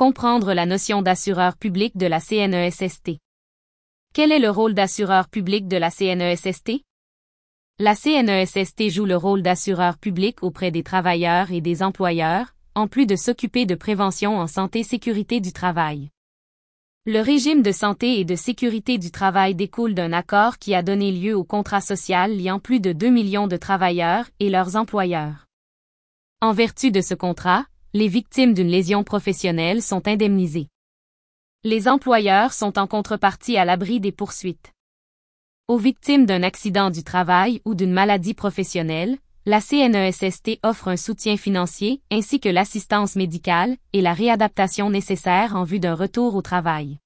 [0.00, 3.18] Comprendre la notion d'assureur public de la CNESST.
[4.14, 6.80] Quel est le rôle d'assureur public de la CNESST?
[7.78, 13.04] La CNESST joue le rôle d'assureur public auprès des travailleurs et des employeurs, en plus
[13.04, 16.08] de s'occuper de prévention en santé-sécurité du travail.
[17.04, 21.12] Le régime de santé et de sécurité du travail découle d'un accord qui a donné
[21.12, 25.44] lieu au contrat social liant plus de 2 millions de travailleurs et leurs employeurs.
[26.40, 30.68] En vertu de ce contrat, les victimes d'une lésion professionnelle sont indemnisées.
[31.64, 34.72] Les employeurs sont en contrepartie à l'abri des poursuites.
[35.66, 41.36] Aux victimes d'un accident du travail ou d'une maladie professionnelle, la CNESST offre un soutien
[41.36, 46.98] financier ainsi que l'assistance médicale et la réadaptation nécessaire en vue d'un retour au travail.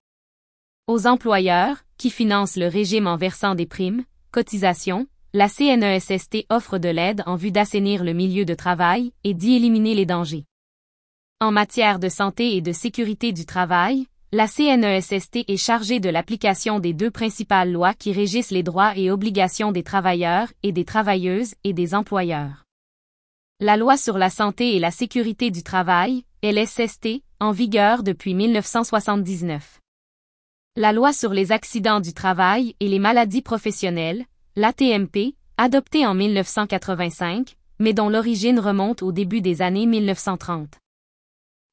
[0.86, 6.90] Aux employeurs, qui financent le régime en versant des primes, cotisations, la CNESST offre de
[6.90, 10.44] l'aide en vue d'assainir le milieu de travail et d'y éliminer les dangers.
[11.44, 16.80] En matière de santé et de sécurité du travail, la CNESST est chargée de l'application
[16.80, 21.54] des deux principales lois qui régissent les droits et obligations des travailleurs et des travailleuses
[21.62, 22.64] et des employeurs.
[23.60, 29.80] La loi sur la santé et la sécurité du travail, LSST, en vigueur depuis 1979.
[30.76, 34.24] La loi sur les accidents du travail et les maladies professionnelles,
[34.56, 40.78] l'ATMP, adoptée en 1985, mais dont l'origine remonte au début des années 1930.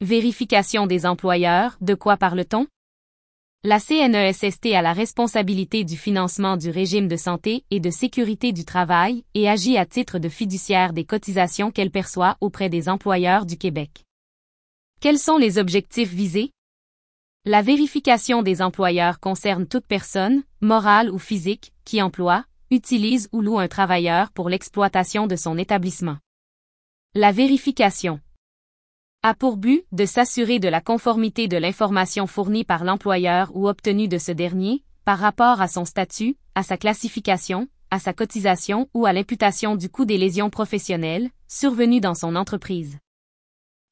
[0.02, 2.66] Vérification des employeurs, de quoi parle-t-on?
[3.64, 8.66] La CNESST a la responsabilité du financement du régime de santé et de sécurité du
[8.66, 13.60] travail et agit à titre de fiduciaire des cotisations qu'elle perçoit auprès des employeurs du
[13.60, 14.04] Québec.
[15.02, 16.50] Quels sont les objectifs visés?
[17.46, 23.60] La vérification des employeurs concerne toute personne, morale ou physique, qui emploie, utilise ou loue
[23.60, 26.18] un travailleur pour l'exploitation de son établissement.
[27.14, 28.20] La vérification
[29.24, 34.08] a pour but de s'assurer de la conformité de l'information fournie par l'employeur ou obtenue
[34.08, 39.06] de ce dernier, par rapport à son statut, à sa classification, à sa cotisation ou
[39.06, 42.98] à l'imputation du coût des lésions professionnelles, survenues dans son entreprise.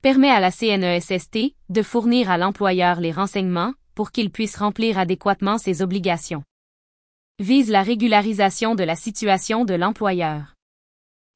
[0.01, 5.59] Permet à la CNESST de fournir à l'employeur les renseignements pour qu'il puisse remplir adéquatement
[5.59, 6.43] ses obligations.
[7.37, 10.55] Vise la régularisation de la situation de l'employeur.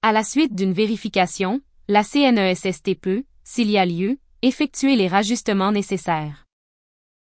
[0.01, 5.71] À la suite d'une vérification, la CNESST peut, s'il y a lieu, effectuer les rajustements
[5.71, 6.42] nécessaires.